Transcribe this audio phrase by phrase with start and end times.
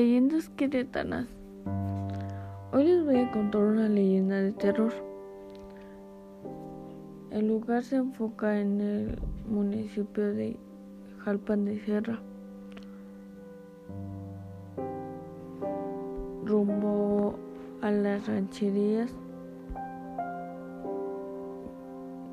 [0.00, 1.26] Leyendas queretanas.
[2.72, 4.94] Hoy les voy a contar una leyenda de terror.
[7.30, 10.56] El lugar se enfoca en el municipio de
[11.18, 12.18] Jalpan de Sierra,
[16.46, 17.34] rumbo
[17.82, 19.12] a las rancherías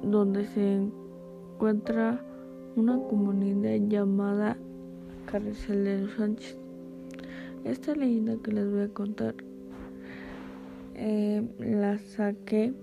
[0.03, 0.89] donde se
[1.53, 2.21] encuentra
[2.77, 4.55] una comunidad llamada
[5.29, 6.66] Carrizal de los Sánchez.
[7.63, 9.35] Esta leyenda que les voy a contar
[10.95, 12.73] eh, la saqué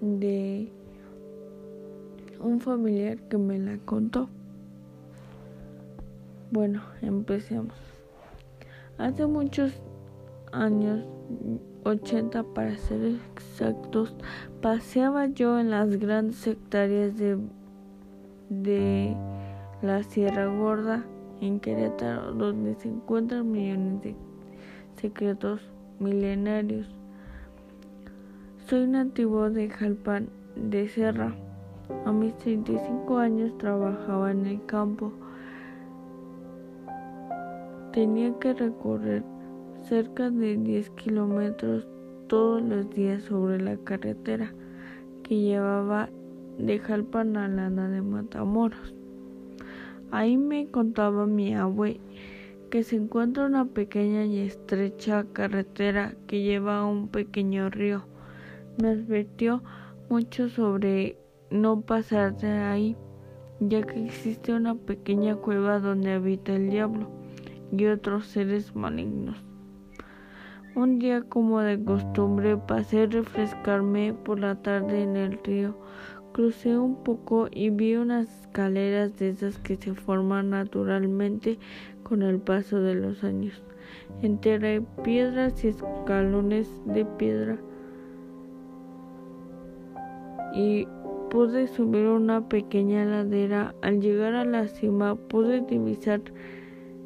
[0.00, 0.70] de
[2.40, 4.28] un familiar que me la contó.
[6.50, 7.74] Bueno, empecemos.
[8.98, 9.72] Hace muchos
[10.52, 11.04] años,
[11.82, 14.14] 80 para ser exactos,
[14.62, 17.38] paseaba yo en las grandes hectáreas de,
[18.48, 19.16] de
[19.82, 21.04] la Sierra Gorda
[21.40, 24.16] en Querétaro, donde se encuentran millones de
[24.96, 25.60] secretos
[25.98, 26.88] milenarios.
[28.66, 31.34] Soy nativo de Jalpan de Serra.
[32.06, 35.12] A mis 35 años trabajaba en el campo.
[37.92, 39.22] Tenía que recorrer
[39.82, 41.86] cerca de 10 kilómetros
[42.26, 44.52] todos los días sobre la carretera
[45.22, 46.08] que llevaba
[46.58, 48.94] de Jalpan a Lana de Matamoros.
[50.10, 52.00] Ahí me contaba mi abue
[52.70, 58.04] que se encuentra una pequeña y estrecha carretera que lleva a un pequeño río.
[58.82, 59.62] Me advirtió
[60.08, 61.18] mucho sobre
[61.50, 62.96] no pasar de ahí,
[63.60, 67.10] ya que existe una pequeña cueva donde habita el diablo
[67.70, 69.36] y otros seres malignos.
[70.74, 75.78] Un día como de costumbre pasé a refrescarme por la tarde en el río
[76.34, 81.60] Crucé un poco y vi unas escaleras de esas que se forman naturalmente
[82.02, 83.62] con el paso de los años.
[84.20, 87.56] Entre piedras y escalones de piedra.
[90.56, 90.88] Y
[91.30, 93.72] pude subir una pequeña ladera.
[93.80, 96.20] Al llegar a la cima pude divisar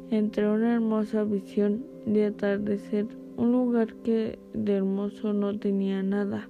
[0.09, 3.05] entre una hermosa visión de atardecer
[3.37, 6.49] un lugar que de hermoso no tenía nada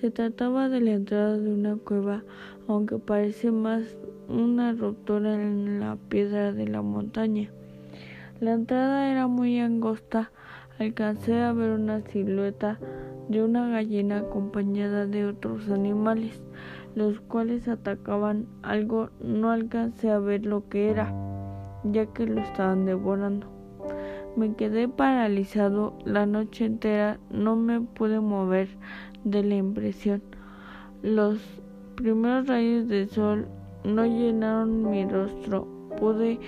[0.00, 2.22] se trataba de la entrada de una cueva,
[2.68, 3.82] aunque parece más
[4.28, 7.50] una ruptura en la piedra de la montaña.
[8.40, 10.30] La entrada era muy angosta.
[10.78, 12.78] Alcancé a ver una silueta
[13.28, 16.40] de una gallina acompañada de otros animales,
[16.94, 19.10] los cuales atacaban algo.
[19.20, 21.12] No alcancé a ver lo que era,
[21.82, 23.57] ya que lo estaban devorando.
[24.36, 28.68] Me quedé paralizado la noche entera, no me pude mover
[29.24, 30.22] de la impresión.
[31.02, 31.38] Los
[31.96, 33.46] primeros rayos del sol
[33.84, 35.66] no llenaron mi rostro.
[35.98, 36.38] Pude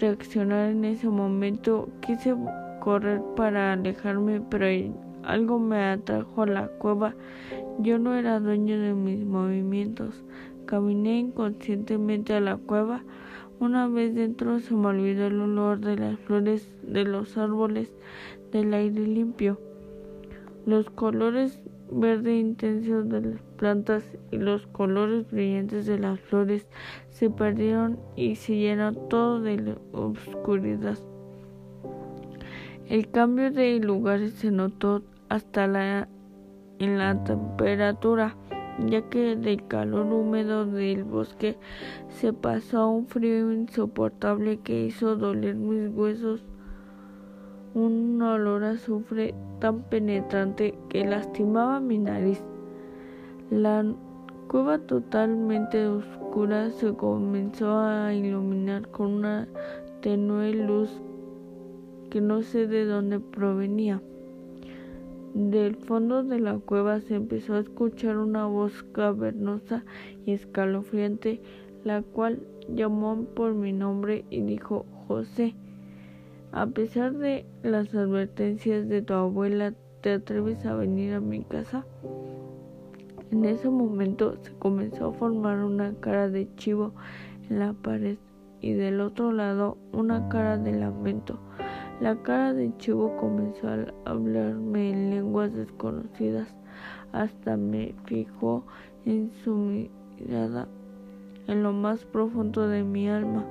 [0.00, 1.88] reaccionar en ese momento.
[2.00, 2.34] Quise
[2.80, 4.66] correr para alejarme, pero
[5.22, 7.14] algo me atrajo a la cueva.
[7.78, 10.22] Yo no era dueño de mis movimientos.
[10.66, 13.02] Caminé inconscientemente a la cueva.
[13.64, 17.90] Una vez dentro se me olvidó el olor de las flores de los árboles,
[18.52, 19.58] del aire limpio.
[20.66, 26.66] Los colores verde intenso de las plantas y los colores brillantes de las flores
[27.08, 30.98] se perdieron y se llenó todo de oscuridad.
[32.90, 35.00] El cambio de lugares se notó
[35.30, 36.06] hasta la,
[36.80, 38.36] en la temperatura,
[38.86, 41.56] ya que del calor húmedo del bosque
[42.08, 46.44] se pasó a un frío insoportable que hizo doler mis huesos
[47.74, 52.42] un olor a azufre tan penetrante que lastimaba mi nariz.
[53.50, 53.84] La
[54.48, 59.48] cueva totalmente oscura se comenzó a iluminar con una
[60.00, 61.00] tenue luz
[62.10, 64.00] que no sé de dónde provenía.
[65.34, 69.84] Del fondo de la cueva se empezó a escuchar una voz cavernosa
[70.24, 71.40] y escalofriante,
[71.82, 75.56] la cual llamó por mi nombre y dijo José.
[76.52, 81.84] A pesar de las advertencias de tu abuela, ¿te atreves a venir a mi casa?
[83.32, 86.92] En ese momento se comenzó a formar una cara de chivo
[87.50, 88.18] en la pared
[88.60, 91.40] y del otro lado una cara de lamento.
[92.00, 96.54] La cara de chivo comenzó a hablarme en lenguas desconocidas.
[97.12, 98.64] Hasta me fijó
[99.04, 100.66] en su mirada
[101.46, 103.44] en lo más profundo de mi alma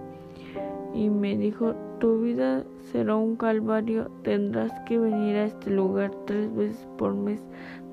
[0.93, 6.53] y me dijo, tu vida será un calvario, tendrás que venir a este lugar tres
[6.53, 7.41] veces por mes,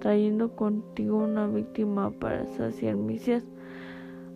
[0.00, 3.31] trayendo contigo una víctima para saciar mis.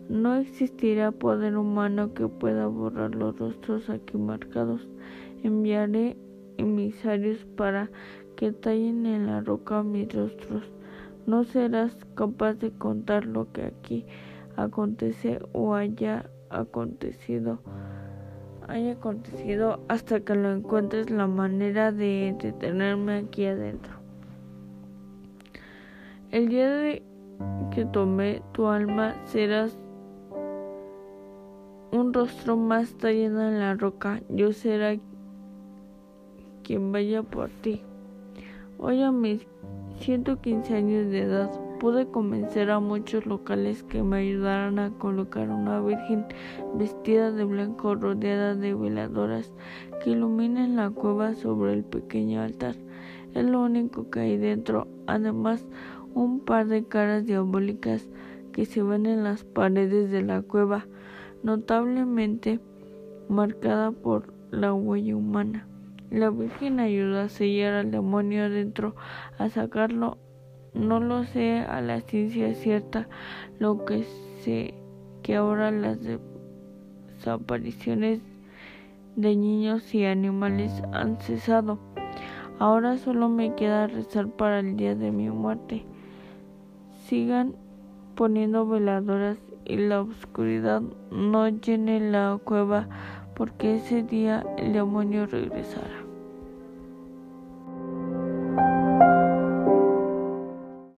[0.09, 4.87] No existirá poder humano que pueda borrar los rostros aquí marcados.
[5.45, 6.17] Enviaré
[6.57, 7.91] emisarios para
[8.35, 10.63] que tallen en la roca mis rostros.
[11.27, 14.07] No serás capaz de contar lo que aquí
[14.55, 17.59] acontece o haya acontecido
[18.67, 23.93] haya acontecido hasta que lo encuentres la manera de detenerme aquí adentro.
[26.31, 27.03] El día de
[27.69, 29.77] que tomé tu alma serás
[31.91, 34.21] un rostro más tallado en la roca.
[34.29, 34.95] Yo será
[36.65, 37.81] quien vaya por ti.
[38.79, 39.45] Hoy a mis
[39.99, 45.79] 115 años de edad pude convencer a muchos locales que me ayudaran a colocar una
[45.79, 46.25] virgen
[46.73, 49.53] vestida de blanco rodeada de veladoras
[50.03, 52.75] que iluminen la cueva sobre el pequeño altar.
[53.35, 54.87] Es lo único que hay dentro.
[55.05, 55.65] Además,
[56.15, 58.09] un par de caras diabólicas
[58.53, 60.87] que se ven en las paredes de la cueva,
[61.43, 62.59] notablemente
[63.29, 65.67] marcada por la huella humana.
[66.11, 68.95] La Virgen ayuda a sellar al demonio adentro,
[69.37, 70.17] a sacarlo.
[70.73, 73.07] No lo sé a la ciencia cierta,
[73.59, 74.03] lo que
[74.41, 74.73] sé
[75.23, 75.99] que ahora las
[77.17, 78.21] desapariciones
[79.15, 81.79] de niños y animales han cesado.
[82.59, 85.85] Ahora solo me queda rezar para el día de mi muerte
[87.07, 87.55] sigan
[88.15, 90.81] poniendo veladoras y la oscuridad
[91.11, 92.87] no llene la cueva
[93.35, 96.04] porque ese día el demonio regresará.